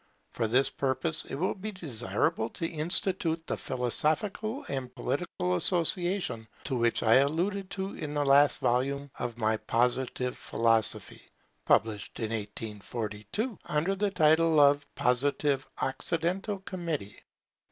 For 0.31 0.47
this 0.47 0.71
purpose 0.71 1.25
it 1.25 1.35
will 1.35 1.53
be 1.53 1.71
desirable 1.71 2.49
to 2.57 2.67
institute 2.67 3.45
the 3.45 3.55
philosophical 3.55 4.65
and 4.67 4.91
political 4.95 5.53
association 5.57 6.47
to 6.63 6.75
which 6.75 7.03
I 7.03 7.17
alluded 7.17 7.71
in 7.77 8.15
the 8.15 8.25
last 8.25 8.61
volume 8.61 9.11
of 9.19 9.37
my 9.37 9.57
Positive 9.57 10.35
Philosophy 10.35 11.21
(published 11.67 12.17
in 12.19 12.31
1842), 12.31 13.59
under 13.67 13.93
the 13.93 14.09
title 14.09 14.59
of 14.59 14.87
Positive 14.95 15.67
Occidental 15.79 16.57
Committee. 16.61 17.19